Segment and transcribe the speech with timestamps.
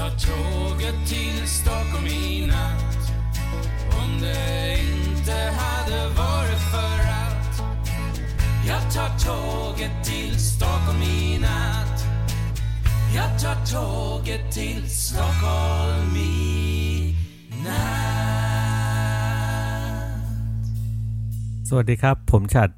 [0.00, 3.00] tar tåget till Stockholm i natt
[4.00, 7.54] Om det inte hade varit för att
[8.68, 11.98] Jag tar tåget till Stockholm i natt
[13.16, 17.14] Jag tar tåget till Stockholm i
[17.64, 19.00] natt
[21.68, 22.68] สวัสดีครับ ผมฉัด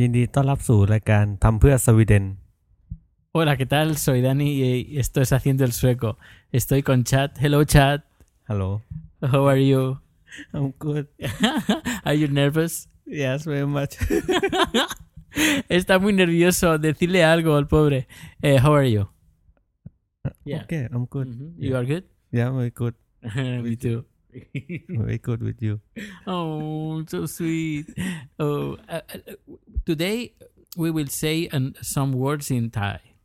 [0.00, 2.24] ยินดีต้อนรับสู่รายการทำเพื่อสวีเดน
[3.38, 3.98] Hola, ¿qué tal?
[3.98, 6.16] Soy Dani y esto es Haciendo el Sueco.
[6.52, 7.36] Estoy con Chat.
[7.38, 8.02] Hello, Chat.
[8.48, 8.80] Hello.
[9.20, 10.00] How are you?
[10.54, 11.06] I'm good.
[12.04, 12.88] are you nervous?
[13.04, 13.98] Yes, very much.
[15.68, 16.78] Está muy nervioso.
[16.78, 18.08] Decirle algo al pobre.
[18.40, 19.02] Eh, how are you?
[20.24, 20.62] Uh, yeah.
[20.62, 21.28] Okay, I'm good.
[21.28, 21.54] Mm -hmm.
[21.58, 21.78] You yeah.
[21.78, 22.04] are good?
[22.32, 22.94] Yeah, I'm very good.
[23.36, 24.06] Me too.
[24.88, 25.80] very good with you.
[26.24, 27.84] Oh, so sweet.
[28.38, 29.36] Oh, uh, uh,
[29.84, 30.32] today
[30.74, 33.15] we will say an, some words in Thai.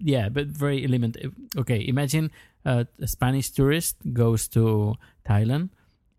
[0.00, 1.30] Yeah, but very elementary.
[1.56, 2.30] Okay, imagine
[2.64, 4.94] a Spanish tourist goes to
[5.26, 5.70] Thailand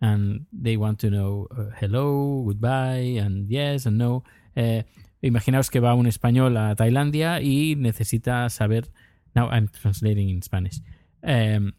[0.02, 4.24] and they want to know uh, hello, goodbye, and yes and no.
[4.56, 4.84] Eh,
[5.22, 8.90] imaginaos que va un español a Tailandia y necesita saber.
[9.34, 10.82] Now I'm translating in Spanish.
[11.22, 11.74] Em,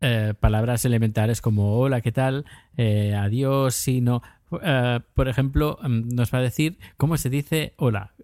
[0.00, 2.46] eh, palabras elementares como hola, ¿qué tal?
[2.76, 4.22] Eh, adiós, sí, no.
[4.48, 8.14] Por ejemplo, mm, nos va a decir cómo se dice hola.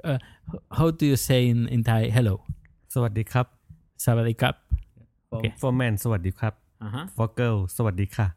[0.70, 2.44] How do you say in, in Thai hello?
[2.93, 3.47] สวัสดีครับ
[4.05, 4.55] Savadi kap.
[5.29, 5.51] for, Okay.
[5.61, 6.53] for man สวัสดีครับ
[6.85, 7.01] Ajá.
[7.17, 8.27] for girl สวัสดีค่ะ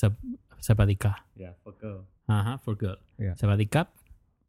[0.00, 0.22] Sab-
[0.66, 1.12] Sabadika.
[1.42, 2.00] yeah for girl
[2.38, 2.98] Ajá, for girl.
[3.24, 3.34] Yeah.
[3.40, 3.86] Sabadikap.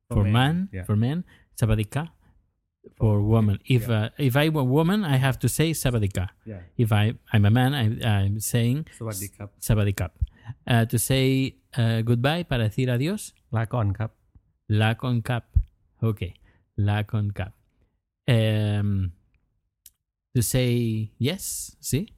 [0.09, 0.55] For For, man, man.
[0.75, 0.85] yeah.
[0.87, 1.17] For men.
[1.59, 2.03] Sabadika.
[2.99, 3.57] For woman.
[3.75, 6.25] If uh, if I'm a woman, I have to say Sabadika.
[6.51, 7.03] yeah If I
[7.33, 10.11] I'm a man, I, I'm saying สวัสดีครับ Sabadikap.
[10.73, 11.25] Uh, to say
[11.81, 13.21] uh, goodbye para decir adiós.
[13.55, 14.11] ลาก่อนครับ
[14.81, 15.43] La con cap.
[16.09, 16.21] Ok.
[16.87, 17.51] La con cap.
[18.35, 18.89] Um,
[20.36, 21.72] to say yes.
[21.80, 22.12] See?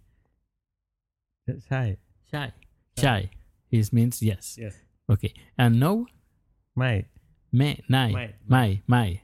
[1.71, 1.97] Shy.
[2.27, 2.53] Shy.
[2.99, 3.31] Shy.
[3.71, 4.59] This means yes.
[4.59, 4.75] Yes.
[5.07, 5.33] Okay.
[5.57, 6.11] And no?
[6.75, 7.07] My.
[7.53, 8.35] Me, nai, my.
[8.45, 8.83] My.
[8.91, 9.21] My.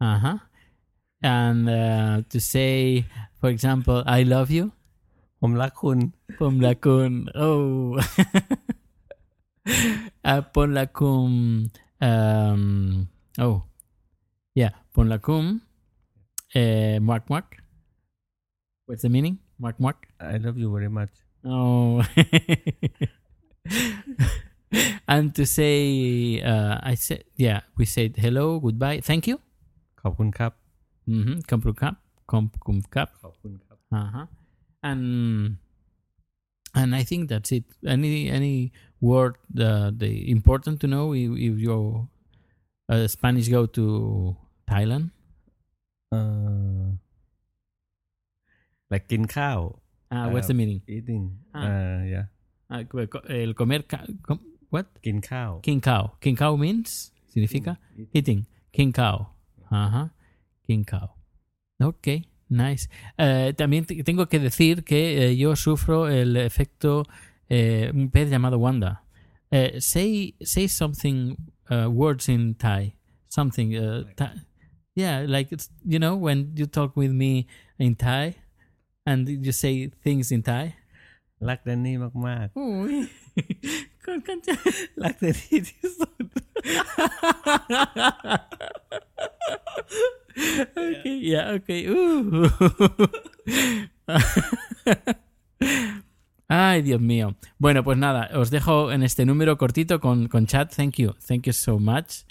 [0.00, 0.38] Uh huh.
[1.20, 3.04] And uh, to say,
[3.42, 4.70] for example, I love you.
[5.42, 6.14] Pom lakun.
[6.38, 7.28] Pom lakun.
[7.34, 7.98] Oh.
[10.24, 11.66] uh, pom lakum.
[12.00, 13.08] Um,
[13.42, 13.64] oh.
[14.54, 14.70] Yeah.
[14.94, 15.60] Pom lakum.
[16.54, 17.59] Eh, uh, mark, mark.
[18.89, 19.35] What's the meaning?
[19.61, 19.97] Muak muak.
[20.19, 21.13] I love you very much
[21.45, 22.01] Oh.
[25.07, 29.37] and to say, uh, I said, yeah, we said hello, goodbye, thank you.
[30.01, 30.51] ขอบคุณครับ
[31.15, 31.37] Mm-hmm.
[31.51, 31.95] Komprukkap.
[32.31, 33.07] Komprukkap.
[33.23, 34.25] ขอบคุณครับ Uh-huh.
[34.89, 35.03] And
[36.79, 37.65] and I think that's it.
[37.95, 38.55] Any any
[39.09, 39.33] word
[39.67, 41.75] uh, the important to know if, if you
[42.93, 43.83] uh, Spanish go to
[44.71, 45.05] Thailand?
[46.11, 46.21] เอ่
[46.79, 46.83] อ
[48.91, 49.59] like กินข้าว
[50.15, 50.79] Uh, what's the meaning?
[50.95, 51.23] eating
[51.57, 51.61] Ah.
[51.63, 52.25] เอ่อ yeah
[52.73, 54.87] Uh, co- co- el comer ca- com- what?
[55.05, 56.03] กินข้าว King cow.
[56.23, 56.89] King cow means
[57.31, 57.73] significa
[58.17, 58.41] eating.
[58.75, 59.17] King cow.
[59.81, 60.03] Ajá.
[60.67, 61.07] King cow.
[61.89, 62.07] Ok,
[62.63, 62.83] nice.
[63.23, 66.91] Eh, también te- tengo que decir que eh, yo sufro el efecto
[67.55, 68.91] eh, un pez llamado Wanda.
[69.57, 70.09] Eh, say
[70.53, 71.17] say something
[71.73, 72.83] uh, words in Thai.
[73.37, 73.69] Something.
[73.83, 74.31] Uh, Thai.
[75.01, 77.31] Yeah, like it's, you know when you talk with me
[77.85, 78.25] in Thai
[79.09, 79.73] and you say
[80.03, 80.65] things in Thai.
[81.49, 81.95] รักแดนนี่
[82.27, 82.95] มาก Uy.
[84.05, 84.41] Con- con-
[84.73, 86.25] ๆ รักแดนนี่ที่สุด
[90.85, 91.87] Okay, yeah, okay.
[91.87, 92.49] Uh.
[96.47, 97.35] Ay, Dios mío.
[97.57, 100.73] Bueno, pues nada, os dejo en este número cortito con, con chat.
[100.75, 101.13] Thank you.
[101.27, 102.25] Thank you so much.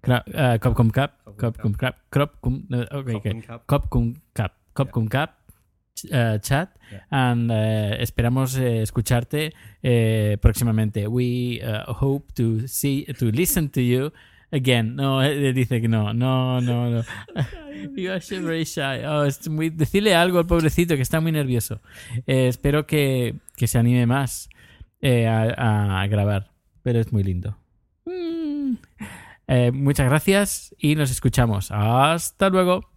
[0.00, 1.12] Cra- uh, Capcom Cap.
[1.36, 1.94] Cop cum cap.
[2.10, 2.66] Crop cum.
[2.68, 3.32] no, okay, Cop okay.
[3.32, 3.66] cum cap.
[3.66, 4.52] Cop cum cap.
[4.77, 5.47] Cop cum cap.
[6.11, 6.69] uh, chat
[7.09, 11.07] and uh, esperamos eh, escucharte eh, próximamente.
[11.07, 14.11] We uh, hope to see to listen to you
[14.51, 14.95] again.
[14.95, 17.03] No, eh, dice que no, no, no, no.
[17.95, 19.03] you are so very shy.
[19.05, 21.81] Oh, es muy, decirle algo al pobrecito que está muy nervioso.
[22.25, 24.49] Eh, espero que, que se anime más
[25.01, 26.51] eh, a, a grabar,
[26.83, 27.57] pero es muy lindo.
[28.05, 28.75] Mm.
[29.49, 31.71] Eh, muchas gracias y nos escuchamos.
[31.71, 32.96] Hasta luego.